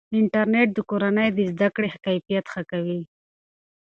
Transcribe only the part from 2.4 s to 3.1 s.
ښه کوي.